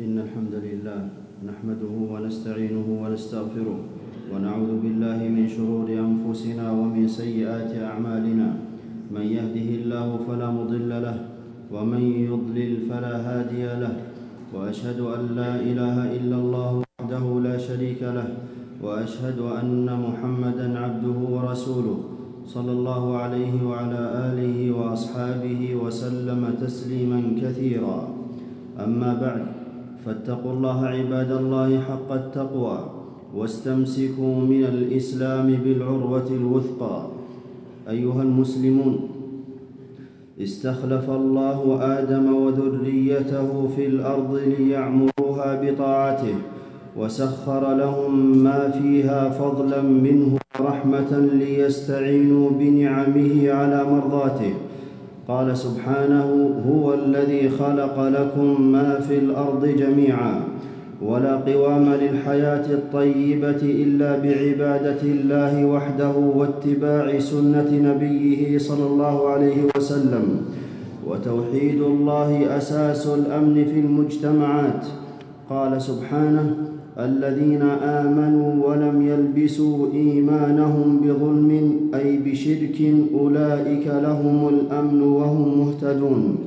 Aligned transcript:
إن 0.00 0.16
الحمد 0.16 0.54
لله 0.64 1.00
نحمده 1.44 1.94
ونستعينه 2.12 2.88
ونستغفره 2.88 3.78
ونعوذ 4.32 4.72
بالله 4.80 5.18
من 5.28 5.44
شرور 5.44 5.92
أنفسنا 5.92 6.72
ومن 6.72 7.04
سيئات 7.04 7.68
أعمالنا. 7.76 8.48
من 9.12 9.24
يهده 9.36 9.68
الله 9.84 10.08
فلا 10.24 10.48
مضل 10.56 10.88
له 10.88 11.16
ومن 11.68 12.02
يضلل 12.32 12.72
فلا 12.88 13.14
هادي 13.28 13.64
له. 13.76 13.94
وأشهد 14.56 15.00
أن 15.04 15.22
لا 15.36 15.60
إله 15.60 15.96
إلا 16.16 16.36
الله 16.36 16.70
وحده 16.80 17.24
لا 17.44 17.56
شريك 17.60 18.00
له. 18.00 18.28
وأشهد 18.80 19.38
أن 19.60 19.84
محمدا 19.84 20.66
عبده 20.80 21.18
ورسوله 21.28 21.98
صلى 22.48 22.72
الله 22.72 23.04
عليه 23.16 23.54
وعلى 23.68 24.02
آله 24.32 24.58
وأصحابه 24.72 25.60
وسلم 25.76 26.40
تسليما 26.56 27.20
كثيرا. 27.36 27.98
أما 28.80 29.10
بعد 29.20 29.59
فاتقوا 30.06 30.52
الله 30.52 30.86
عباد 30.86 31.30
الله 31.32 31.80
حق 31.80 32.12
التقوى 32.12 32.78
واستمسكوا 33.36 34.34
من 34.40 34.64
الإسلام 34.64 35.46
بالعروة 35.64 36.28
الوثقى. 36.30 37.02
أيها 37.90 38.22
المسلمون 38.22 39.08
استخلف 40.40 41.10
الله 41.10 41.78
آدم 41.98 42.34
وذريته 42.34 43.68
في 43.76 43.86
الأرض 43.86 44.40
ليعمروها 44.58 45.50
بطاعته 45.62 46.34
وسخر 46.96 47.74
لهم 47.74 48.38
ما 48.38 48.70
فيها 48.70 49.30
فضلا 49.30 49.82
منه 49.82 50.38
رحمه 50.60 51.18
ليستعينوا 51.32 52.50
بنعمه 52.50 53.50
على 53.50 53.84
مرضاته. 53.84 54.54
قال 55.30 55.56
سبحانه 55.56 56.54
هو 56.68 56.94
الذي 56.94 57.48
خلق 57.48 58.00
لكم 58.00 58.72
ما 58.72 59.00
في 59.00 59.18
الأرض 59.18 59.66
جميعا 59.66 60.40
ولا 61.02 61.36
قوام 61.36 61.94
للحياة 61.94 62.66
الطيبة 62.70 63.62
إلا 63.62 64.18
بعبادة 64.18 65.02
الله 65.02 65.64
وحده 65.64 66.10
واتباع 66.10 67.18
سنة 67.18 67.70
نبيه 67.72 68.58
صلى 68.58 68.86
الله 68.86 69.28
عليه 69.28 69.56
وسلم 69.76 70.42
وتوحيد 71.06 71.80
الله 71.82 72.56
أساس 72.56 73.06
الأمن 73.06 73.64
في 73.64 73.80
المجتمعات. 73.80 74.84
قال 75.50 75.82
سبحانه 75.82 76.56
الذين 77.04 77.62
آمنوا 77.82 78.66
ولم 78.66 79.08
يلبسوا 79.08 79.92
إيمانهم 79.94 81.00
بظلم 81.00 81.80
أي 81.94 82.18
بشرك 82.18 82.78
أولئك 83.14 83.86
لهم 83.86 84.48
الأمن 84.48 85.02
وهم 85.02 85.58
مهتدون. 85.58 86.38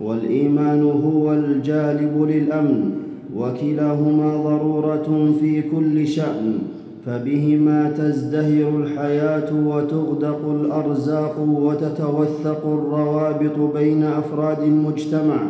والإيمان 0.00 0.82
هو 0.82 1.32
الجالب 1.32 2.22
للأمن 2.28 2.90
وكلاهما 3.36 4.36
ضرورة 4.36 5.34
في 5.40 5.62
كل 5.62 6.06
شأن 6.06 6.58
فبهما 7.06 7.90
تزدهر 7.90 8.76
الحياة 8.78 9.66
وتغدق 9.66 10.48
الأرزاق 10.60 11.40
وتتوثق 11.48 12.66
الروابط 12.66 13.76
بين 13.76 14.02
أفراد 14.02 14.62
المجتمع 14.62 15.40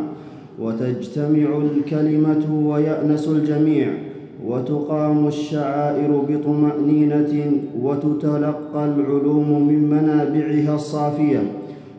وتجتمع 0.60 1.58
الكلمة 1.58 2.66
ويأنس 2.66 3.28
الجميع. 3.28 4.13
وتقام 4.48 5.26
الشعائر 5.26 6.22
بطمأنينة 6.28 7.52
وتتلقى 7.82 8.84
العلوم 8.84 9.68
من 9.68 9.90
منابعها 9.90 10.74
الصافية 10.74 11.42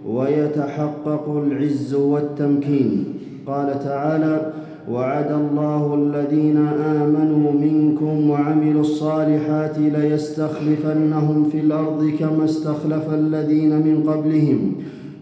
ويتحقق 0.08 1.44
العز 1.46 1.94
والتمكين. 1.94 3.06
قال 3.48 3.80
تعالى 3.84 4.52
وعد 4.92 5.32
الله 5.32 5.94
الذين 5.96 6.58
آمنوا 7.02 7.52
منكم 7.52 8.30
وعملوا 8.30 8.82
الصالحات 8.82 9.78
ليستخلفنهم 9.80 11.50
في 11.52 11.60
الأرض 11.60 12.12
كما 12.20 12.46
استخلف 12.46 13.14
الذين 13.14 13.70
من 13.70 14.04
قبلهم. 14.08 14.72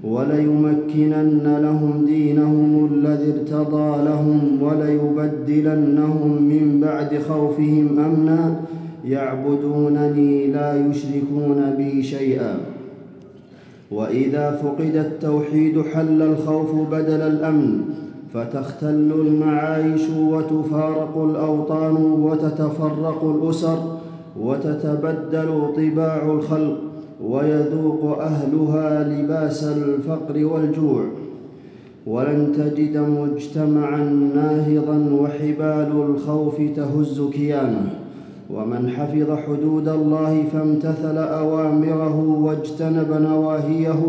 وليمكنن 0.03 1.57
لهم 1.61 2.05
دينهم 2.05 2.89
الذي 2.93 3.33
ارتضى 3.33 4.03
لهم 4.03 4.61
وليبدلنهم 4.61 6.41
من 6.41 6.79
بعد 6.81 7.19
خوفهم 7.29 7.99
أمنا. 7.99 8.55
يعبدونني 9.05 10.47
لا 10.47 10.87
يشركون 10.87 11.73
بي 11.77 12.03
شيئا. 12.03 12.55
وإذا 13.91 14.51
فقد 14.51 14.95
التوحيد 14.95 15.81
حل 15.81 16.21
الخوف 16.21 16.75
بدل 16.91 17.21
الأمن 17.21 17.81
فتختل 18.33 19.11
المعايش 19.11 20.01
وتفارق 20.09 21.29
الأوطان 21.29 21.95
وتتفرق 21.95 23.23
الأسر 23.23 23.77
وتتبدل 24.39 25.61
طباع 25.75 26.31
الخلق. 26.31 26.92
ويذوق 27.23 28.19
أهلها 28.19 29.03
لباس 29.03 29.63
الفقر 29.63 30.45
والجوع. 30.45 31.03
ولن 32.07 32.51
تجد 32.57 32.97
مجتمعا 32.97 34.03
ناهضا 34.35 34.97
وحبال 35.21 35.91
الخوف 36.09 36.61
تهز 36.75 37.21
كيانه. 37.33 37.89
ومن 38.49 38.89
حفظ 38.89 39.31
حدود 39.31 39.87
الله 39.87 40.43
فامتثل 40.53 41.17
أوامره 41.17 42.39
واجتنب 42.41 43.21
نواهيه. 43.21 43.99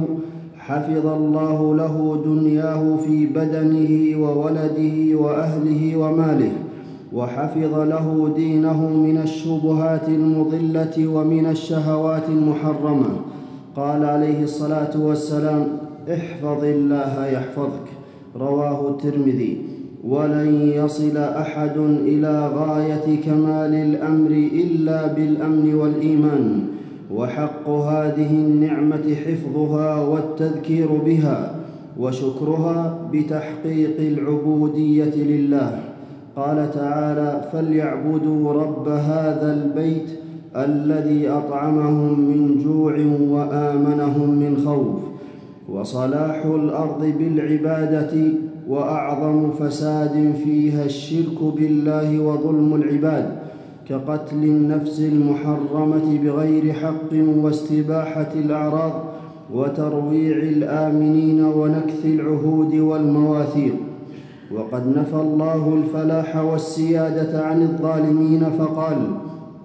حفظ 0.58 1.06
الله 1.06 1.76
له 1.76 2.22
دنياه 2.24 2.96
في 2.96 3.26
بدنه 3.26 4.22
وولده 4.22 5.16
وأهله 5.18 5.96
وماله. 5.96 6.52
وحفظ 7.14 7.74
له 7.78 8.32
دينه 8.36 8.88
من 8.88 9.18
الشبهات 9.18 10.08
المضلة 10.08 11.06
ومن 11.06 11.46
الشهوات 11.46 12.28
المحرمة. 12.28 13.10
قال 13.76 14.04
عليه 14.04 14.42
الصلاة 14.42 15.00
والسلام 15.00 15.66
احفظ 16.08 16.64
الله 16.64 17.26
يحفظك. 17.26 17.86
رواه 18.36 18.88
الترمذي 18.88 19.62
ولن 20.04 20.70
يصل 20.74 21.16
أحد 21.16 21.76
إلى 21.78 22.50
غاية 22.54 23.06
كمال 23.24 23.74
الأمر 23.74 24.30
إلا 24.30 25.06
بالأمن 25.06 25.74
والإيمان 25.74 26.62
وحق 27.14 27.68
هذه 27.68 28.30
النعمة 28.30 29.14
حفظها 29.14 30.02
والتذكير 30.04 30.88
بها 31.06 31.54
وشكرها 31.98 32.98
بتحقيق 33.12 33.96
العبودية 34.00 35.14
لله. 35.14 35.93
قال 36.36 36.70
تعالى 36.74 37.48
فليعبدوا 37.52 38.52
رب 38.52 38.88
هذا 38.88 39.52
البيت 39.52 40.08
الذي 40.56 41.28
أطعمهم 41.28 42.20
من 42.20 42.58
جوع 42.64 42.92
وآمنهم 43.30 44.30
من 44.30 44.56
خوف 44.66 45.00
وصلاح 45.68 46.44
الأرض 46.44 47.14
بالعبادة 47.18 48.12
وأعظم 48.68 49.50
فساد 49.50 50.34
فيها 50.44 50.84
الشرك 50.84 51.54
بالله 51.56 52.18
وظلم 52.18 52.74
العباد 52.74 53.44
كقتل 53.88 54.36
النفس 54.44 55.00
المحرمة 55.00 56.18
بغير 56.24 56.72
حق 56.72 57.12
واستباحة 57.12 58.32
الأعراض 58.34 58.92
وترويع 59.54 60.36
الآمنين 60.36 61.44
ونكث 61.44 62.06
العهود 62.06 62.74
والمواثيق 62.74 63.74
وقد 64.56 64.86
نفى 64.98 65.16
الله 65.16 65.74
الفلاح 65.74 66.36
والسيادة 66.36 67.44
عن 67.44 67.62
الظالمين 67.62 68.44
فقال 68.58 68.96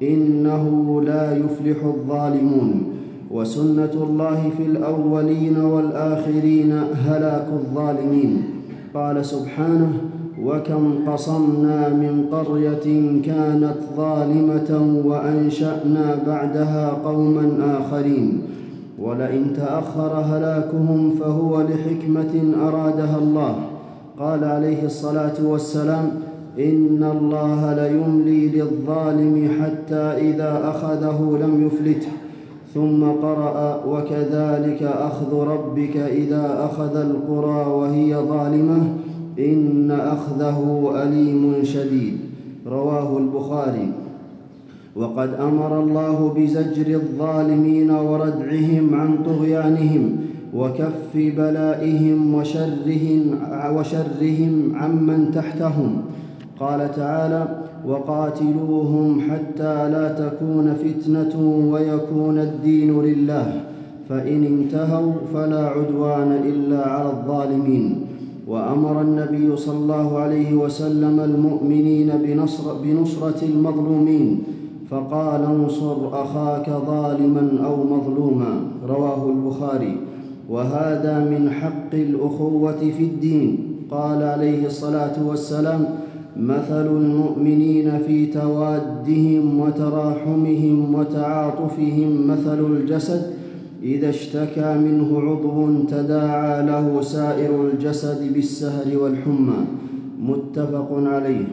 إنه 0.01 1.01
لا 1.01 1.37
يفلح 1.37 1.83
الظالمون 1.83 2.83
وسنة 3.31 3.93
الله 3.93 4.49
في 4.57 4.65
الأولين 4.65 5.57
والآخرين 5.57 6.71
هلاك 7.05 7.47
الظالمين. 7.53 8.43
قال 8.93 9.25
سبحانه 9.25 9.91
وكم 10.43 11.11
قصمنا 11.11 11.89
من 11.89 12.25
قرية 12.31 13.21
كانت 13.21 13.77
ظالمة 13.97 15.01
وأنشأنا 15.05 16.19
بعدها 16.27 16.89
قوما 16.89 17.77
آخرين. 17.79 18.41
ولئن 18.99 19.53
تأخر 19.53 20.13
هلاكهم 20.13 21.11
فهو 21.19 21.61
لحكمة 21.61 22.53
أرادها 22.67 23.17
الله. 23.17 23.55
قال 24.19 24.43
عليه 24.43 24.85
الصلاة 24.85 25.33
والسلام 25.43 26.11
إن 26.59 27.03
الله 27.11 27.73
ليملي 27.73 28.47
للظالم 28.47 29.49
حتى 29.61 29.95
إذا 29.95 30.61
أخذه 30.63 31.37
لم 31.41 31.67
يفلته 31.67 32.11
ثم 32.73 33.03
قرأ 33.03 33.85
وكذلك 33.85 34.83
أخذ 34.83 35.33
ربك 35.33 35.97
إذا 35.97 36.69
أخذ 36.71 36.95
القرى 36.95 37.71
وهي 37.71 38.15
ظالمة 38.15 38.87
إن 39.39 39.91
أخذه 39.91 40.91
أليم 41.03 41.63
شديد. 41.63 42.17
رواه 42.67 43.17
البخاري. 43.17 43.91
وقد 44.95 45.33
أمر 45.33 45.79
الله 45.83 46.33
بزجر 46.37 46.95
الظالمين 46.95 47.91
وردعهم 47.91 48.95
عن 48.95 49.23
طغيانهم 49.25 50.15
وكف 50.55 51.15
بلائهم 51.15 52.33
وشرهم 52.35 53.21
وشرهم 53.75 54.71
عمن 54.75 55.31
تحتهم. 55.31 56.01
قال 56.59 56.91
تعالى 56.95 57.47
وقاتلوهم 57.87 59.21
حتى 59.21 59.89
لا 59.89 60.05
تكون 60.11 60.73
فتنة 60.73 61.33
ويكون 61.71 62.37
الدين 62.39 63.01
لله 63.01 63.61
فإن 64.09 64.43
انتهوا 64.43 65.13
فلا 65.33 65.67
عدوان 65.67 66.31
إلا 66.45 66.89
على 66.89 67.09
الظالمين. 67.09 68.05
وأمر 68.47 69.01
النبي 69.01 69.57
صلى 69.57 69.77
الله 69.77 70.17
عليه 70.17 70.53
وسلم 70.53 71.19
المؤمنين 71.19 72.11
بنصر 72.23 72.73
بنصرة 72.83 73.45
المظلومين 73.45 74.43
فقال 74.89 75.41
انصر 75.43 76.21
أخاك 76.23 76.69
ظالما 76.69 77.65
أو 77.65 77.75
مظلوما. 77.83 78.61
رواه 78.89 79.29
البخاري. 79.29 79.97
وهذا 80.49 81.19
من 81.19 81.49
حق 81.49 81.93
الأخوة 81.93 82.79
في 82.97 83.03
الدين. 83.03 83.57
قال 83.91 84.23
عليه 84.23 84.65
الصلاة 84.65 85.27
والسلام 85.27 85.85
مثل 86.37 86.87
المؤمنين 86.87 87.99
في 88.07 88.25
توادهم 88.25 89.59
وتراحمهم 89.59 90.95
وتعاطفهم 90.95 92.27
مثل 92.27 92.65
الجسد 92.65 93.21
إذا 93.83 94.09
اشتكى 94.09 94.77
منه 94.77 95.21
عضو 95.21 95.83
تداعى 95.83 96.65
له 96.65 97.01
سائر 97.01 97.69
الجسد 97.73 98.33
بالسهر 98.33 98.97
والحمى. 98.97 99.59
متفق 100.21 100.89
عليه. 100.91 101.45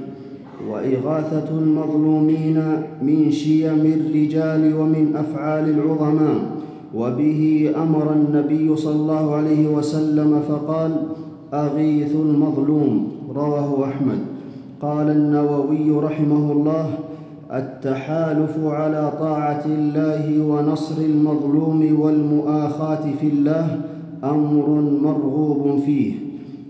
وإغاثة 0.71 1.59
المظلومين 1.59 2.63
من 3.03 3.31
شيم 3.31 3.93
الرجال 4.01 4.75
ومن 4.75 5.17
أفعال 5.17 5.69
العظماء. 5.69 6.56
وبه 6.97 7.73
أمر 7.77 8.13
النبي 8.13 8.77
صلى 8.77 8.95
الله 8.95 9.35
عليه 9.35 9.69
وسلم 9.69 10.41
فقال 10.49 10.93
أغيث 11.55 12.15
المظلوم 12.15 13.09
رواه 13.35 13.85
أحمد. 13.85 14.19
قال 14.83 15.11
النووي 15.11 15.91
رحمه 15.91 16.53
الله 16.53 16.87
التحالف 17.53 18.59
على 18.65 19.13
طاعة 19.21 19.65
الله 19.67 20.43
ونصر 20.47 21.03
المظلوم 21.03 22.01
والمؤاخاة 22.01 23.05
في 23.21 23.27
الله 23.27 23.81
أمر 24.25 24.69
مرغوب 25.03 25.81
فيه. 25.87 26.13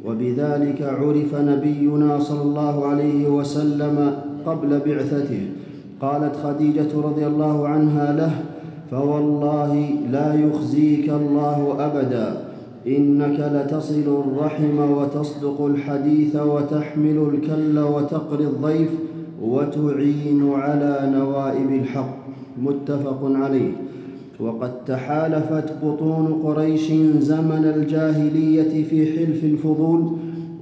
وبذلك 0.07 0.83
عرف 0.83 1.35
نبينا 1.35 2.19
صلى 2.19 2.43
الله 2.43 2.87
عليه 2.87 3.29
وسلم 3.29 4.13
قبل 4.47 4.81
بعثته. 4.87 5.43
قالت 6.01 6.37
خديجة 6.37 6.91
رضي 7.05 7.27
الله 7.27 7.69
عنها 7.69 8.13
له 8.13 8.33
فوالله 8.91 9.89
لا 10.13 10.35
يخزيك 10.35 11.09
الله 11.09 11.77
أبدا. 11.79 12.37
إنك 12.87 13.39
لتصل 13.55 14.23
الرحم 14.25 14.79
وتصدق 14.79 15.65
الحديث 15.65 16.37
وتحمل 16.37 17.31
الكل 17.33 17.79
وتقري 17.79 18.45
الضيف 18.45 18.91
وتعين 19.43 20.53
على 20.53 21.13
نوائب 21.15 21.71
الحق. 21.83 22.17
متفق 22.63 23.21
عليه. 23.23 23.73
وقد 24.41 24.85
تحالفت 24.85 25.73
بطون 25.85 26.41
قريش 26.45 26.93
زمن 27.19 27.73
الجاهلية 27.77 28.85
في 28.85 29.07
حلف 29.19 29.45
الفضول 29.45 30.17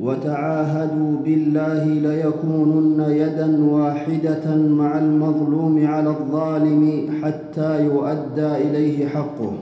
وتعاهدوا 0.05 1.13
بالله 1.25 1.85
ليكونن 1.85 3.01
يدا 3.09 3.65
واحدة 3.65 4.57
مع 4.57 4.99
المظلوم 4.99 5.87
على 5.87 6.11
الظالم 6.11 7.09
حتى 7.23 7.85
يؤدى 7.85 8.47
إليه 8.47 9.07
حقه. 9.07 9.53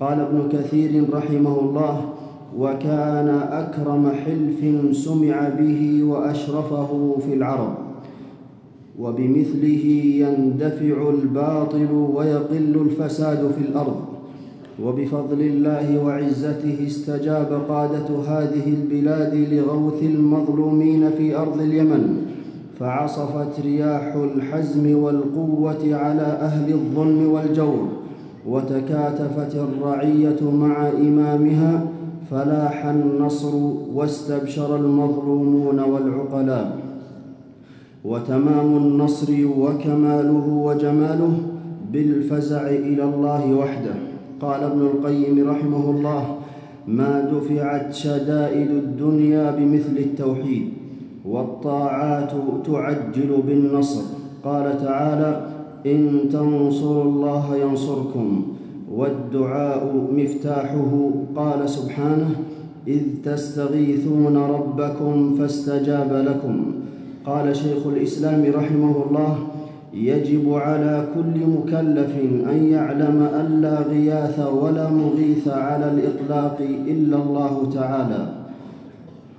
قال 0.00 0.20
ابن 0.20 0.48
كثير 0.52 1.04
رحمه 1.12 1.60
الله 1.60 2.00
وكان 2.58 3.28
أكرم 3.52 4.10
حلف 4.24 4.60
سمع 4.96 5.48
به 5.48 6.02
وأشرفه 6.02 7.16
في 7.26 7.34
العرب 7.34 7.74
وبمثله 8.98 9.84
يندفع 10.24 11.10
الباطل 11.10 11.92
ويقل 12.14 12.74
الفساد 12.86 13.50
في 13.58 13.60
الأرض. 13.68 14.07
وبفضل 14.84 15.40
الله 15.40 16.04
وعزته 16.04 16.86
استجاب 16.86 17.62
قادة 17.68 18.08
هذه 18.26 18.66
البلاد 18.66 19.34
لغوث 19.34 20.02
المظلومين 20.02 21.10
في 21.10 21.36
أرض 21.36 21.60
اليمن 21.60 22.16
فعصفت 22.80 23.60
رياح 23.64 24.14
الحزم 24.14 24.98
والقوة 24.98 25.94
على 25.94 26.22
أهل 26.22 26.72
الظلم 26.72 27.32
والجور 27.32 27.88
وتكاتفت 28.46 29.54
الرعية 29.54 30.50
مع 30.52 30.88
إمامها 30.88 31.86
فلاح 32.30 32.86
النصر 32.86 33.54
واستبشر 33.94 34.76
المظلومون 34.76 35.80
والعقلاء. 35.80 36.78
وتمام 38.04 38.76
النصر 38.76 39.32
وكماله 39.58 40.48
وجماله 40.48 41.38
بالفزع 41.92 42.66
إلى 42.70 43.04
الله 43.04 43.54
وحده. 43.54 43.94
قال 44.40 44.62
ابن 44.62 44.80
القيم 44.80 45.50
رحمه 45.50 45.90
الله 45.90 46.38
ما 46.86 47.30
دفعت 47.32 47.94
شدائد 47.94 48.70
الدنيا 48.70 49.50
بمثل 49.50 49.96
التوحيد 49.96 50.68
والطاعات 51.24 52.32
تعجل 52.66 53.42
بالنصر. 53.46 54.02
قال 54.44 54.84
تعالى 54.84 55.46
إن 55.86 56.28
تنصروا 56.32 57.04
الله 57.04 57.56
ينصركم 57.56 58.42
والدعاء 58.94 59.82
مفتاحه. 60.16 61.10
قال 61.36 61.70
سبحانه 61.70 62.30
إذ 62.88 63.02
تستغيثون 63.24 64.36
ربكم 64.36 65.34
فاستجاب 65.38 66.12
لكم. 66.12 66.64
قال 67.26 67.56
شيخ 67.56 67.86
الإسلام 67.86 68.52
رحمه 68.54 68.94
الله 69.10 69.38
يجب 70.02 70.54
على 70.54 71.08
كل 71.14 71.46
مكلف 71.46 72.16
أن 72.50 72.68
يعلم 72.70 73.28
أن 73.40 73.60
لا 73.60 73.82
غياث 73.82 74.40
ولا 74.40 74.90
مغيث 74.90 75.48
على 75.48 75.90
الإطلاق 75.90 76.58
إلا 76.86 77.16
الله 77.16 77.70
تعالى 77.74 78.28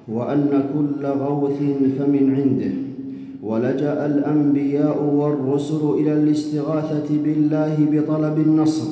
وأن 0.07 0.63
كل 0.73 1.05
غوث 1.05 1.59
فمن 1.99 2.35
عنده. 2.35 2.73
ولجأ 3.43 4.05
الأنبياء 4.05 5.03
والرسل 5.03 5.89
إلى 5.99 6.13
الاستغاثة 6.13 7.23
بالله 7.23 7.75
بطلب 7.91 8.37
النصر 8.37 8.87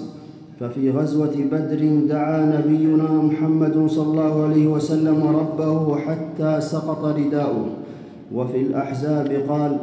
ففي 0.60 0.92
غزوة 0.92 1.36
بدر 1.52 1.82
دعا 2.10 2.40
نبينا 2.58 3.12
محمد 3.12 3.88
صلى 3.88 4.08
الله 4.08 4.44
عليه 4.44 4.68
وسلم 4.68 5.24
ربه 5.24 5.96
حتى 5.96 6.62
سقط 6.62 7.06
رداؤه. 7.06 7.66
وفي 8.36 8.62
الأحزاب 8.62 9.32
قال 9.50 9.78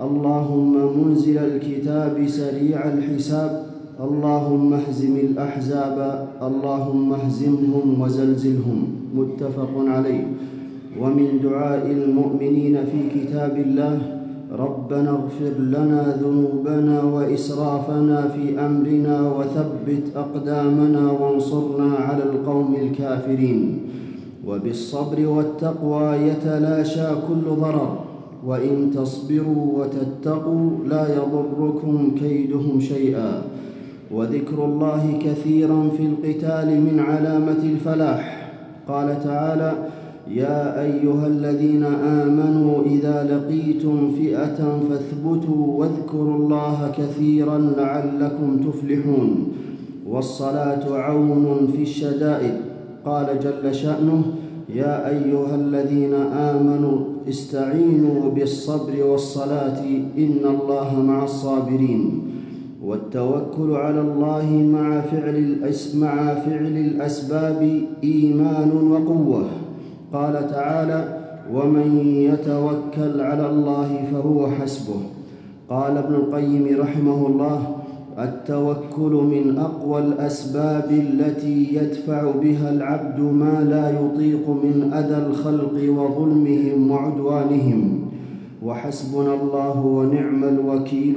اللهم 0.00 0.74
منزل 0.98 1.38
الكتاب 1.38 2.26
سريع 2.26 2.88
الحساب 2.88 3.66
اللهم 4.00 4.72
اهزم 4.72 5.16
الأحزاب 5.16 6.28
اللهم 6.42 7.12
اهزمهم 7.12 8.00
وزلزلهم. 8.00 8.84
متفق 9.14 9.70
عليه. 9.76 10.26
ومن 11.00 11.40
دعاء 11.42 11.86
المؤمنين 11.86 12.76
في 12.76 13.20
كتاب 13.20 13.56
الله 13.56 13.98
ربنا 14.58 15.10
اغفر 15.10 15.54
لنا 15.60 16.16
ذنوبنا 16.22 17.02
وإسرافنا 17.02 18.28
في 18.28 18.60
أمرنا 18.66 19.32
وثبت 19.32 20.04
أقدامنا 20.16 21.10
وانصرنا 21.10 21.94
على 21.94 22.22
القوم 22.22 22.76
الكافرين. 22.82 23.78
وبالصبر 24.46 25.26
والتقوى 25.26 26.16
يتلاشى 26.16 27.08
كل 27.28 27.44
ضرر. 27.60 28.09
وإن 28.46 28.90
تصبروا 28.94 29.84
وتتقوا 29.84 30.70
لا 30.88 31.06
يضركم 31.16 32.14
كيدهم 32.20 32.80
شيئا. 32.80 33.42
وذكر 34.14 34.64
الله 34.64 35.18
كثيرا 35.24 35.88
في 35.96 36.02
القتال 36.02 36.80
من 36.80 37.00
علامة 37.00 37.62
الفلاح. 37.62 38.52
قال 38.88 39.24
تعالى 39.24 39.72
يا 40.30 40.82
أيها 40.82 41.26
الذين 41.26 41.84
آمنوا 41.84 42.82
إذا 42.86 43.16
لقيتم 43.30 44.10
فئة 44.10 44.80
فاثبتوا 44.88 45.66
واذكروا 45.66 46.36
الله 46.36 46.92
كثيرا 46.98 47.58
لعلكم 47.58 48.56
تفلحون. 48.56 49.48
والصلاة 50.06 50.96
عون 50.96 51.68
في 51.76 51.82
الشدائد. 51.82 52.54
قال 53.04 53.26
جل 53.42 53.74
شأنه 53.74 54.22
يا 54.74 55.08
أيها 55.08 55.54
الذين 55.54 56.14
آمنوا 56.14 56.98
استعينوا 57.28 58.30
بالصبر 58.30 59.04
والصلاة 59.04 59.80
إن 60.18 60.40
الله 60.44 61.02
مع 61.02 61.24
الصابرين 61.24 62.22
والتوكل 62.84 63.72
على 63.72 64.00
الله 64.00 64.46
مع 64.72 65.00
فعل 65.00 65.56
مع 65.94 66.34
فعل 66.34 66.76
الأسباب 66.76 67.82
إيمان 68.04 68.70
وقوة. 68.90 69.44
قال 70.12 70.50
تعالى 70.50 71.18
ومن 71.54 71.98
يتوكل 72.06 73.20
على 73.20 73.50
الله 73.50 74.04
فهو 74.12 74.46
حسبه. 74.46 75.00
قال 75.70 75.96
ابن 75.96 76.14
القيم 76.14 76.80
رحمه 76.80 77.26
الله 77.26 77.79
التوكل 78.18 79.12
من 79.12 79.58
أقوى 79.58 80.00
الأسباب 80.00 80.90
التي 80.90 81.74
يدفع 81.74 82.30
بها 82.30 82.72
العبد 82.72 83.20
ما 83.20 83.66
لا 83.70 83.90
يطيق 83.90 84.48
من 84.48 84.90
أذى 84.92 85.26
الخلق 85.26 85.74
وظلمهم 85.74 86.90
وعدوانهم. 86.90 88.00
وحسبنا 88.62 89.34
الله 89.34 89.86
ونعم 89.86 90.44
الوكيل. 90.44 91.16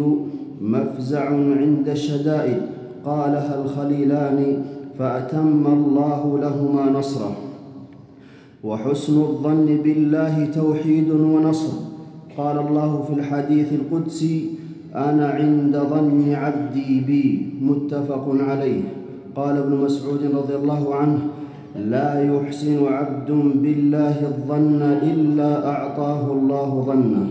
مفزع 0.62 1.30
عند 1.30 1.90
الشدائد. 1.90 2.62
قالها 3.06 3.64
الخليلان 3.64 4.64
فأتم 5.00 5.68
الله 5.68 6.40
لهما 6.42 7.00
نصره. 7.00 7.36
وحسن 8.64 9.22
الظن 9.22 9.78
بالله 9.84 10.46
توحيد 10.46 11.10
ونصر. 11.10 11.74
قال 12.38 12.60
الله 12.60 13.04
في 13.08 13.14
الحديث 13.14 13.68
القدسي 13.74 14.50
أنا 14.96 15.28
عند 15.28 15.78
ظن 15.78 16.34
عبدي 16.34 17.00
بي 17.00 17.50
متفق 17.62 18.36
عليه. 18.40 18.82
قال 19.36 19.58
ابن 19.58 19.76
مسعود 19.76 20.20
رضي 20.36 20.56
الله 20.56 20.96
عنه 20.96 21.20
لا 21.76 22.36
يحسن 22.36 22.86
عبد 22.86 23.32
بالله 23.32 24.16
الظن 24.22 24.82
إلا 24.82 25.68
أعطاه 25.68 26.32
الله 26.32 26.84
ظنه. 26.88 27.28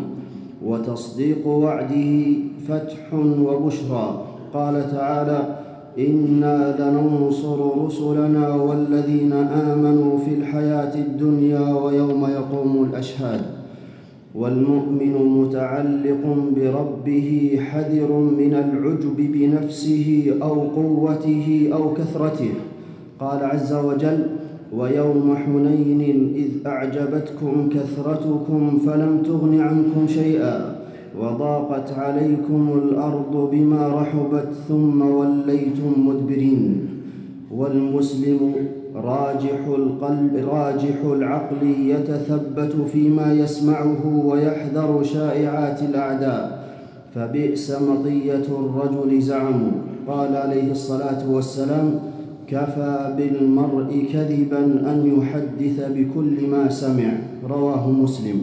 وتصديق 0.66 1.46
وعده 1.46 2.22
فتح 2.68 3.14
وبشرى. 3.14 4.24
قال 4.54 4.90
تعالى 4.90 5.56
إنا 5.98 6.76
لننصر 6.80 7.84
رسلنا 7.86 8.54
والذين 8.54 9.32
آمنوا 9.32 10.18
في 10.18 10.34
الحياة 10.34 10.94
الدنيا 10.94 11.74
ويوم 11.74 12.24
يقوم 12.24 12.88
الأشهاد. 12.90 13.61
والمؤمن 14.34 15.14
متعلق 15.40 16.22
بربه 16.56 17.58
حذر 17.70 18.12
من 18.12 18.54
العجب 18.54 19.16
بنفسه 19.16 20.34
أو 20.42 20.60
قوته 20.60 21.70
أو 21.72 21.94
كثرته. 21.94 22.50
قال 23.20 23.44
عز 23.44 23.72
وجل 23.72 24.26
ويوم 24.76 25.36
حنين 25.36 26.32
إذ 26.36 26.66
أعجبتكم 26.66 27.68
كثرتكم 27.68 28.78
فلم 28.86 29.22
تغن 29.22 29.60
عنكم 29.60 30.06
شيئا 30.06 30.76
وضاقت 31.20 31.92
عليكم 31.92 32.62
الأرض 32.84 33.50
بما 33.52 33.88
رحبت 33.88 34.48
ثم 34.68 35.02
وليتم 35.02 36.06
مدبرين. 36.06 36.88
والمسلم 37.52 38.54
راجح 38.94 39.66
القلب 39.68 40.48
راجح 40.48 41.04
العقل 41.04 41.62
يتثبت 41.86 42.72
فيما 42.92 43.32
يسمعه 43.32 44.26
ويحذر 44.26 45.02
شائعات 45.02 45.82
الأعداء. 45.82 46.62
فبئس 47.14 47.70
مطية 47.70 48.46
الرجل 48.48 49.20
زعموا 49.20 49.72
قال 50.08 50.36
عليه 50.36 50.70
الصلاة 50.70 51.30
والسلام 51.30 52.00
كفى 52.48 53.14
بالمرء 53.16 54.04
كذبا 54.12 54.64
أن 54.64 54.98
يحدث 55.18 55.90
بكل 55.96 56.46
ما 56.50 56.68
سمع. 56.68 57.12
رواه 57.48 57.90
مسلم. 57.90 58.42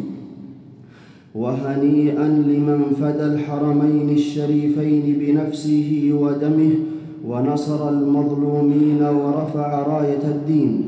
وهنيئا 1.36 2.28
لمن 2.28 2.96
فدى 3.02 3.26
الحرمين 3.26 4.10
الشريفين 4.10 5.18
بنفسه 5.20 6.12
ودمه 6.14 6.72
ونصر 7.28 7.90
المظلومين 7.90 9.02
ورفع 9.04 9.84
راية 9.84 10.24
الدين. 10.24 10.82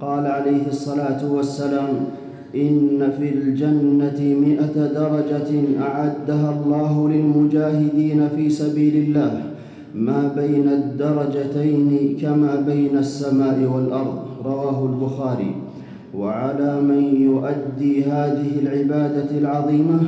قال 0.00 0.26
عليه 0.26 0.66
الصلاة 0.68 1.32
والسلام 1.32 1.94
إن 2.54 3.10
في 3.18 3.28
الجنة 3.28 4.20
مائه 4.40 4.76
درجة 4.94 5.50
أعدها 5.80 6.48
الله 6.56 7.08
للمجاهدين 7.08 8.28
في 8.36 8.50
سبيل 8.50 8.96
الله 8.96 9.42
ما 9.94 10.32
بين 10.36 10.68
الدرجتين 10.68 12.16
كما 12.22 12.62
بين 12.66 12.98
السماء 12.98 13.58
والأرض. 13.74 14.18
رواه 14.44 14.78
البخاري. 14.86 15.54
وعلى 16.14 16.80
من 16.80 17.02
يؤدي 17.20 18.04
هذه 18.04 18.50
العبادة 18.62 19.38
العظيمة 19.38 19.98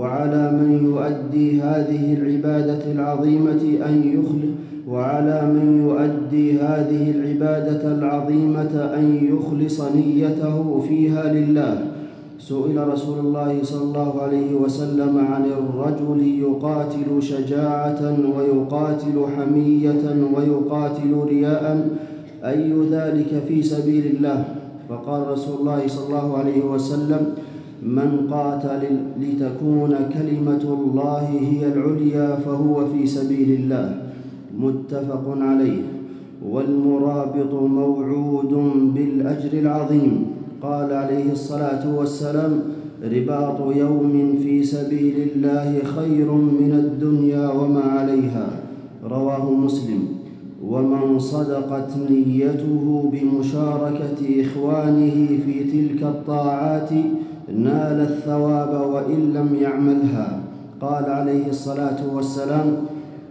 وعلى 0.00 0.44
من 0.52 0.70
يؤدي 0.84 1.62
هذه 1.62 2.04
العبادة 2.14 2.92
العظيمة 2.92 3.62
أن 3.88 3.94
يخلص 4.16 4.50
وعلى 4.88 5.38
من 5.46 5.66
يؤدي 5.86 6.58
هذه 6.58 7.10
العبادة 7.10 7.94
العظيمة 7.98 8.74
أن 8.98 9.28
يخلص 9.32 9.80
نيته 9.80 10.80
فيها 10.88 11.32
لله. 11.32 11.74
سئل 12.40 12.88
رسول 12.88 13.18
الله 13.18 13.58
صلى 13.62 13.82
الله 13.82 14.22
عليه 14.22 14.54
وسلم 14.54 15.18
عن 15.18 15.44
الرجل 15.44 16.20
يقاتل 16.40 17.22
شجاعة 17.22 18.02
ويقاتل 18.36 19.16
حمية 19.36 20.04
ويقاتل 20.34 21.12
رياء 21.28 21.88
أي 22.44 22.72
ذلك 22.90 23.42
في 23.48 23.62
سبيل 23.62 24.06
الله؟ 24.06 24.44
فقال 24.88 25.28
رسول 25.28 25.60
الله 25.60 25.80
صلى 25.86 26.06
الله 26.08 26.38
عليه 26.38 26.64
وسلم 26.64 27.22
من 27.82 28.26
قاتل 28.30 28.82
لتكون 29.20 29.94
كلمة 30.14 30.62
الله 30.62 31.28
هي 31.28 31.72
العليا 31.72 32.36
فهو 32.36 32.86
في 32.86 33.06
سبيل 33.06 33.60
الله 33.60 34.02
متفق 34.58 35.36
عليه. 35.40 35.82
والمرابط 36.48 37.54
موعود 37.54 38.72
بالأجر 38.94 39.58
العظيم. 39.58 40.26
قال 40.62 40.92
عليه 40.92 41.32
الصلاة 41.32 41.96
والسلام 41.96 42.60
رباط 43.12 43.76
يوم 43.76 44.38
في 44.42 44.62
سبيل 44.62 45.28
الله 45.34 45.78
خير 45.84 46.32
من 46.32 46.72
الدنيا 46.72 47.48
وما 47.48 47.82
عليها. 47.82 48.48
رواه 49.10 49.50
مسلم. 49.50 50.08
ومن 50.64 51.18
صدقت 51.18 51.90
نيته 52.10 53.10
بمشاركة 53.12 54.42
إخوانه 54.42 55.28
في 55.46 55.64
تلك 55.64 56.02
الطاعات 56.02 56.90
نال 57.56 58.00
الثواب 58.00 58.90
وإن 58.92 59.32
لم 59.34 59.56
يعملها. 59.62 60.40
قال 60.80 61.04
عليه 61.04 61.48
الصلاة 61.48 62.14
والسلام 62.14 62.72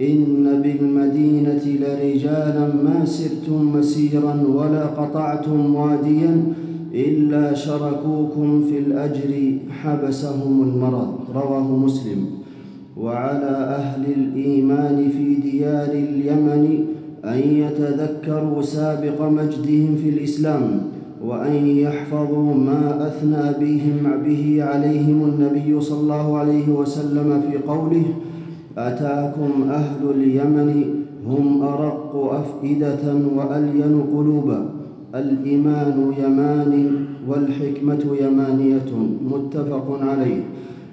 إن 0.01 0.61
بالمدينة 0.63 1.61
لرجالا 1.65 2.67
ما 2.83 3.05
سرتم 3.05 3.75
مسيرا 3.75 4.43
ولا 4.53 4.85
قطعتم 4.85 5.75
واديا 5.75 6.43
إلا 6.93 7.53
شركوكم 7.53 8.63
في 8.69 8.79
الأجر 8.79 9.53
حبسهم 9.69 10.61
المرض. 10.61 11.13
رواه 11.35 11.77
مسلم. 11.77 12.25
وعلى 12.97 13.75
أهل 13.79 14.05
الإيمان 14.05 15.09
في 15.17 15.35
ديار 15.35 15.91
اليمن 15.91 16.85
أن 17.25 17.39
يتذكروا 17.39 18.61
سابق 18.61 19.21
مجدهم 19.21 19.95
في 20.03 20.09
الإسلام. 20.09 20.81
وأن 21.25 21.67
يحفظوا 21.67 22.53
ما 22.53 23.07
أثنى 23.07 23.65
بهم 23.65 24.11
به 24.25 24.63
عليهم 24.63 25.23
النبي 25.23 25.81
صلى 25.81 25.99
الله 25.99 26.37
عليه 26.37 26.69
وسلم 26.69 27.41
في 27.51 27.57
قوله 27.57 28.03
أتاكم 28.77 29.69
أهل 29.69 30.09
اليمن 30.15 30.83
هم 31.27 31.63
أرق 31.63 32.31
أفئدة 32.33 33.13
وألين 33.35 34.03
قلوبا 34.15 34.65
الإيمان 35.15 36.13
يمان 36.23 37.05
والحكمة 37.27 38.15
يمانية 38.21 38.91
متفق 39.31 39.99
عليه 40.01 40.41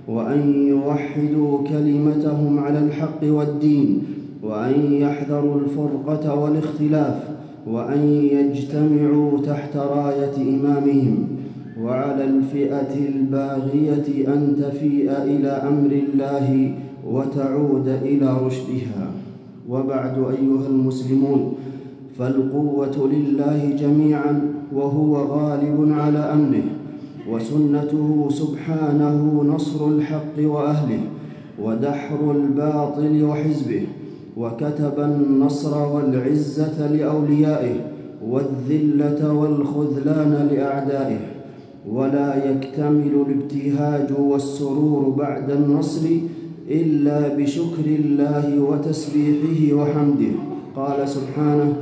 وأن 0.09 0.67
يوحدوا 0.69 1.59
كلمتهم 1.69 2.59
على 2.59 2.79
الحق 2.79 3.21
والدين 3.23 4.03
وأن 4.43 4.93
يحذروا 4.93 5.61
الفرقة 5.61 6.35
والاختلاف 6.35 7.36
وأن 7.67 8.09
يجتمعوا 8.09 9.39
تحت 9.41 9.77
راية 9.77 10.37
إمامهم 10.37 11.29
وعلى 11.83 12.25
الفئة 12.25 13.09
الباغية 13.09 14.35
أن 14.35 14.57
تفيء 14.63 15.11
إلى 15.23 15.49
أمر 15.49 15.91
الله 15.93 16.75
وتعود 17.07 17.89
إلى 17.89 18.37
رشدها. 18.47 19.11
وبعد 19.69 20.19
أيها 20.19 20.67
المسلمون 20.69 21.55
فالقوة 22.19 23.11
لله 23.13 23.77
جميعا 23.81 24.41
وهو 24.75 25.17
غالب 25.17 25.93
على 25.93 26.19
أمره 26.19 26.63
وسنته 27.31 28.29
سبحانه 28.31 29.45
نصر 29.55 29.89
الحق 29.89 30.39
وأهله 30.39 31.01
ودحر 31.63 32.31
الباطل 32.31 33.25
وحزبه 33.25 33.83
وكتب 34.37 34.99
النصر 34.99 35.89
والعزة 35.89 36.93
لأوليائه 36.93 37.75
والذلة 38.29 39.33
والخذلان 39.33 40.49
لأعدائه 40.53 41.19
ولا 41.91 42.51
يكتمل 42.51 43.25
الابتهاج 43.27 44.13
والسرور 44.19 45.09
بعد 45.09 45.51
النصر 45.51 46.07
إلا 46.71 47.37
بشكر 47.37 47.87
الله 47.87 48.61
وتسبيحه 48.61 49.75
وحمده. 49.75 50.33
قال 50.77 51.09
سبحانه 51.09 51.73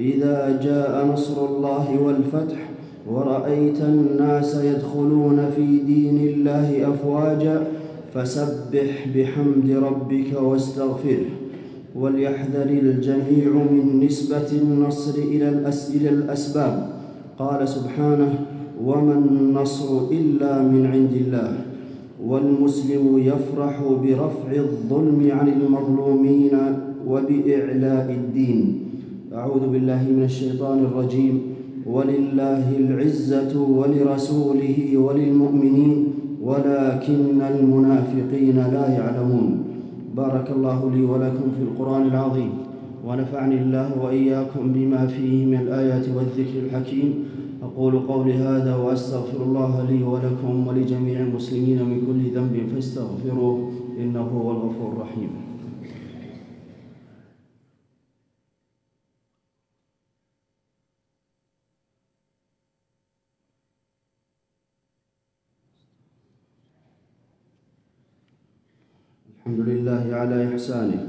إذا 0.00 0.60
جاء 0.62 1.06
نصر 1.12 1.46
الله 1.46 2.00
والفتح 2.02 2.70
ورأيت 3.10 3.80
الناس 3.80 4.54
يدخلون 4.64 5.50
في 5.56 5.78
دين 5.78 6.28
الله 6.28 6.88
أفواجا 6.94 7.66
فسبح 8.14 9.06
بحمد 9.14 9.70
ربك 9.70 10.42
واستغفره. 10.42 11.47
وليحذر 12.00 12.70
الجميع 12.70 13.50
من 13.72 14.06
نسبة 14.06 14.52
النصر 14.62 15.18
إلى, 15.18 15.48
إلى 15.94 16.08
الأسباب. 16.08 16.88
قال 17.38 17.68
سبحانه 17.68 18.44
وما 18.84 19.14
النصر 19.14 20.10
إلا 20.10 20.62
من 20.62 20.86
عند 20.86 21.12
الله. 21.12 21.52
والمسلم 22.26 23.18
يفرح 23.18 23.82
برفع 24.02 24.52
الظلم 24.52 25.28
عن 25.30 25.48
المظلومين 25.48 26.54
وبإعلاء 27.08 28.10
الدين. 28.10 28.80
أعوذ 29.34 29.68
بالله 29.72 30.02
من 30.16 30.22
الشيطان 30.24 30.78
الرجيم. 30.78 31.40
ولله 31.86 32.76
العزة 32.78 33.60
ولرسوله 33.60 34.96
وللمؤمنين 34.96 36.06
ولكن 36.42 37.40
المنافقين 37.40 38.56
لا 38.56 38.86
يعلمون. 38.88 39.77
بارك 40.18 40.50
الله 40.50 40.90
لي 40.94 41.02
ولكم 41.02 41.46
في 41.56 41.62
القرآن 41.62 42.02
العظيم 42.02 42.50
ونفعني 43.06 43.56
الله 43.62 43.88
وإياكم 44.02 44.72
بما 44.72 45.06
فيه 45.06 45.46
من 45.46 45.54
الآيات 45.54 46.06
والذكر 46.16 46.58
الحكيم. 46.66 47.08
أقول 47.62 47.98
قولي 47.98 48.34
هذا 48.34 48.76
وأستغفر 48.76 49.42
الله 49.42 49.86
لي 49.90 50.02
ولكم 50.02 50.66
ولجميع 50.66 51.20
المسلمين 51.20 51.78
من 51.90 51.98
كل 52.06 52.20
ذنب 52.34 52.54
فاستغفروه 52.74 53.70
إنه 54.00 54.20
هو 54.20 54.50
الغفور 54.50 54.92
الرحيم. 54.92 55.47
الحمد 69.48 69.68
لله 69.68 70.04
على 70.12 70.48
إحسانه 70.48 71.00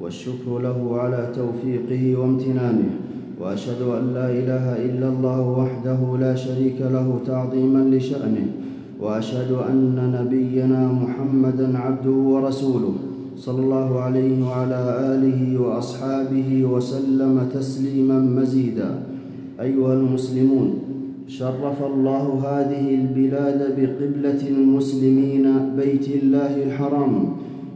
والشكر 0.00 0.58
له 0.58 1.00
على 1.00 1.32
توفيقه 1.36 2.20
وامتنانه 2.20 2.90
وأشهد 3.40 3.82
أن 3.82 4.04
لا 4.14 4.28
إله 4.30 4.64
إلا 4.86 5.08
الله 5.08 5.40
وحده 5.60 6.00
لا 6.20 6.34
شريك 6.34 6.80
له 6.80 7.18
تعظيما 7.26 7.96
لشأنه 7.96 8.46
وأشهد 9.00 9.52
أن 9.52 9.96
نبينا 10.20 10.92
محمدا 10.92 11.78
عبده 11.78 12.10
ورسوله 12.10 12.94
صلى 13.36 13.60
الله 13.62 14.00
عليه 14.00 14.46
وعلى 14.48 14.80
آله 15.14 15.60
وأصحابه 15.60 16.64
وسلم 16.64 17.48
تسليما 17.54 18.18
مزيدا. 18.18 18.90
أيها 19.60 19.94
المسلمون 19.94 20.68
شرف 21.28 21.82
الله 21.82 22.24
هذه 22.48 22.94
البلاد 22.94 23.60
بقبلة 23.80 24.42
المسلمين 24.48 25.46
بيت 25.76 26.08
الله 26.22 26.62
الحرام 26.66 27.14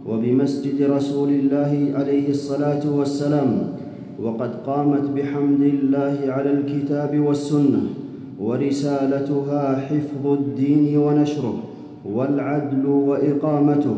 وبمسجد 0.08 0.82
رسول 0.82 1.28
الله 1.28 1.92
عليه 1.94 2.30
الصلاة 2.30 2.96
والسلام 2.96 3.72
وقد 4.22 4.50
قامت 4.66 5.10
بحمد 5.16 5.62
الله 5.62 6.16
على 6.28 6.50
الكتاب 6.52 7.20
والسنة 7.20 7.82
ورسالتها 8.40 9.76
حفظ 9.76 10.26
الدين 10.26 10.98
ونشره 10.98 11.54
والعدل 12.04 12.86
وإقامته 12.86 13.96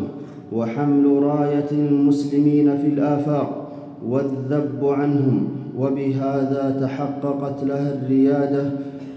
وحمل 0.52 1.22
راية 1.22 1.70
المسلمين 1.72 2.76
في 2.76 2.86
الآفاق 2.86 3.72
والذب 4.08 4.84
عنهم 4.84 5.48
وبهذا 5.78 6.76
تحققت 6.80 7.64
لها 7.64 7.94
الريادة 7.94 8.70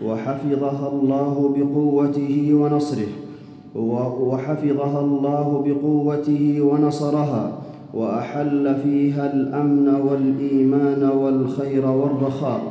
وحفظها 0.05 0.91
الله 0.93 1.55
بقوته 1.57 2.53
ونصره. 2.53 3.26
وحفظها 3.75 4.99
الله 4.99 5.63
بقوته 5.65 6.61
ونصرها 6.61 7.51
وأحل 7.93 8.75
فيها 8.83 9.33
الأمن 9.33 9.87
والإيمان 9.87 11.09
والخير 11.17 11.85
والرخاء 11.85 12.61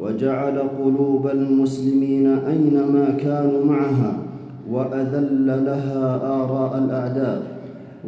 وجعل 0.00 0.58
قلوب 0.58 1.26
المسلمين 1.26 2.26
أينما 2.26 3.10
كانوا 3.18 3.64
معها 3.64 4.16
وأذل 4.70 5.46
لها 5.46 6.20
آراء 6.42 6.78
الأعداء 6.78 7.42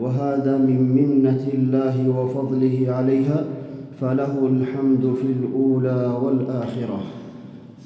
وهذا 0.01 0.59
من 0.59 0.95
منة 0.95 1.47
الله 1.55 2.19
وفضله 2.19 2.87
عليها 2.89 3.45
فله 4.01 4.47
الحمد 4.47 5.15
في 5.15 5.27
الأولى 5.27 6.19
والآخرة 6.23 7.01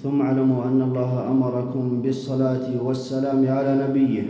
ثم 0.03 0.23
اعلموا 0.23 0.65
أن 0.65 0.83
الله 0.83 1.31
أمركم 1.31 2.01
بالصلاة 2.03 2.71
والسلام 2.83 3.47
على 3.49 3.89
نبيه 3.89 4.23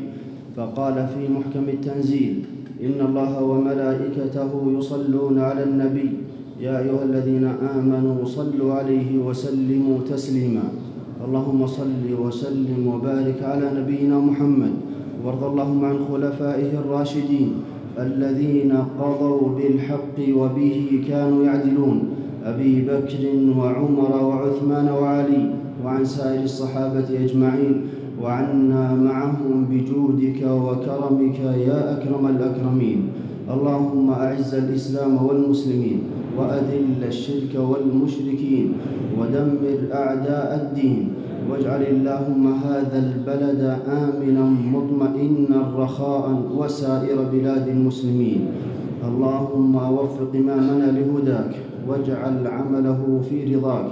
فقال 0.56 0.94
في 0.94 1.28
محكم 1.28 1.68
التنزيل 1.68 2.34
إن 2.80 3.06
الله 3.06 3.42
وملائكته 3.42 4.50
يصلون 4.78 5.38
على 5.38 5.62
النبي. 5.64 6.10
يا 6.60 6.78
أيها 6.78 7.04
الذين 7.04 7.44
آمنوا 7.44 8.24
صلوا 8.24 8.74
عليه 8.74 9.18
وسلموا 9.18 9.98
تسليما. 10.10 10.66
اللهم 11.24 11.66
صل 11.66 12.04
وسلم 12.22 12.80
وبارك 12.86 13.42
على 13.42 13.70
نبينا 13.76 14.18
محمد. 14.18 14.72
وارض 15.24 15.44
اللهم 15.44 15.84
عن 15.84 15.98
خلفائه 16.12 16.70
الراشدين 16.78 17.52
الذين 17.98 18.72
قضوا 19.00 19.48
بالحق 19.56 20.16
وبه 20.32 21.04
كانوا 21.08 21.44
يعدلون. 21.44 22.17
أبي 22.50 22.88
بكر 22.88 23.22
وعمر 23.58 24.12
وعثمان 24.24 24.88
وعلي 24.88 25.44
وعن 25.84 26.04
سائر 26.04 26.42
الصحابة 26.42 27.08
أجمعين 27.24 27.74
وعنا 28.22 28.94
معهم 28.94 29.66
بجودك 29.70 30.40
وكرمك 30.42 31.38
يا 31.68 31.78
أكرم 31.94 32.24
الأكرمين. 32.26 33.00
اللهم 33.48 34.10
أعز 34.10 34.54
الإسلام 34.54 35.12
والمسلمين 35.26 35.98
وأذل 36.36 37.00
الشرك 37.00 37.52
والمشركين 37.56 38.66
ودمر 39.18 39.78
أعداء 39.92 40.48
الدين 40.60 41.08
واجعل 41.50 41.82
اللهم 41.82 42.44
هذا 42.64 42.98
البلد 43.06 43.60
آمنا 43.88 44.44
مطمئنا 44.44 45.58
رخاء 45.76 46.24
وسائر 46.58 47.18
بلاد 47.32 47.68
المسلمين. 47.68 48.40
اللهم 49.08 49.74
وفق 49.74 50.30
إمامنا 50.34 50.86
لهداك 50.98 51.52
واجعل 51.88 52.46
عمله 52.46 53.00
في 53.30 53.36
رضاك 53.54 53.86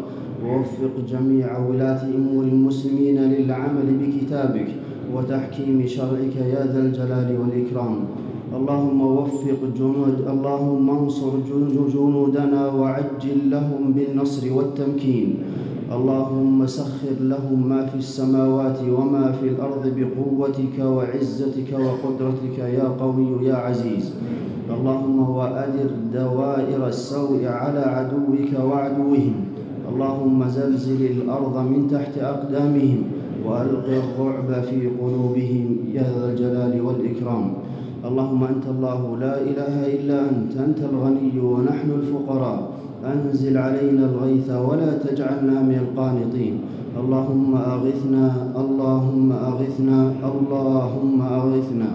ووفق 0.44 0.94
جميع 1.12 1.58
ولاة 1.58 2.02
أمور 2.18 2.44
المسلمين 2.44 3.18
للعمل 3.32 3.88
بكتابك 4.00 4.68
وتحكيم 5.14 5.86
شرعك 5.86 6.36
يا 6.36 6.62
ذا 6.72 6.80
الجلال 6.86 7.28
والإكرام. 7.40 7.96
اللهم 8.56 9.00
وفق 9.00 9.60
جنود 9.78 10.16
اللهم 10.32 10.86
انصر 10.90 11.32
جنودنا 11.94 12.62
وعجل 12.80 13.38
لهم 13.50 13.82
بالنصر 13.96 14.52
والتمكين. 14.52 15.28
اللهم 15.86 16.66
سخر 16.66 17.14
لهم 17.20 17.68
ما 17.68 17.86
في 17.86 17.98
السماوات 17.98 18.78
وما 18.90 19.32
في 19.32 19.48
الأرض 19.48 19.84
بقوتك 19.96 20.78
وعزتك 20.78 21.70
وقدرتك 21.72 22.58
يا 22.58 22.88
قوي 23.00 23.46
يا 23.46 23.54
عزيز. 23.54 24.14
اللهم 24.70 25.30
وأدر 25.30 25.90
دوائر 26.14 26.88
السوء 26.88 27.46
على 27.46 27.80
عدوك 27.80 28.50
وعدوهم. 28.58 29.34
اللهم 29.92 30.48
زلزل 30.48 31.02
الأرض 31.06 31.56
من 31.70 31.88
تحت 31.90 32.18
أقدامهم 32.18 32.98
وألق 33.46 33.86
الرعب 33.86 34.62
في 34.62 34.90
قلوبهم. 34.98 35.66
يا 35.94 36.02
ذا 36.02 36.30
الجلال 36.30 36.74
والإكرام. 36.82 37.44
اللهم 38.04 38.44
أنت 38.44 38.66
الله 38.66 39.16
لا 39.20 39.34
إله 39.40 39.74
إلا 39.86 40.18
أنت 40.30 40.52
أنت 40.56 40.80
الغني 40.90 41.38
ونحن 41.38 41.90
الفقراء. 41.90 42.85
أنزل 43.12 43.56
علينا 43.56 44.04
الغيث 44.10 44.50
ولا 44.50 44.90
تجعلنا 44.98 45.62
من 45.62 45.76
القانطين. 45.84 46.54
اللهم 46.96 47.56
أغثنا 47.56 48.24
اللهم 48.56 49.32
أغثنا 49.32 49.98
اللهم 50.30 51.18
أغثنا. 51.22 51.90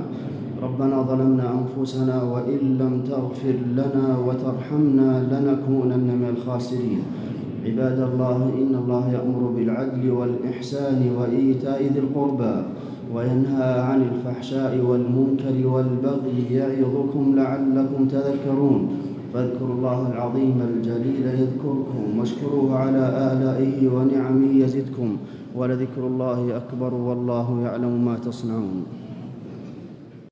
ربنا 0.63 1.02
ظلمنا 1.02 1.45
أنفسنا 1.60 2.24
وإن 2.24 2.62
لم 2.82 2.93
تغفر 3.10 3.58
لنا 3.80 4.08
وترحمنا 4.26 5.10
لنكونن 5.32 6.08
من 6.21 6.30
الخاسرين. 6.38 7.02
عباد 7.65 8.00
الله 8.00 8.38
إن 8.62 8.74
الله 8.82 9.04
يأمر 9.17 9.43
بالعدل 9.56 10.12
والإحسان 10.12 11.00
وإيتاء 11.17 11.80
ذي 11.93 12.00
القربى 12.00 12.56
وينهى 13.13 13.71
عن 13.80 14.00
الفحشاء 14.02 14.74
والمنكر 14.89 15.67
والبغي 15.67 16.39
يعظكم 16.52 17.24
لعلكم 17.36 18.02
تذكرون. 18.08 18.82
فاذكروا 19.34 19.76
الله 19.76 20.08
العظيم 20.13 20.58
الجليل 20.62 21.26
يذكركم 21.26 22.20
واشكروه 22.20 22.78
على 22.78 23.04
آلائه 23.34 23.88
ونعمه 23.88 24.52
يزدكم 24.63 25.17
ولذكر 25.56 26.08
الله 26.08 26.58
أكبر 26.58 26.94
والله 26.94 27.62
يعلم 27.65 28.06
ما 28.06 28.15
تصنعون 28.17 28.84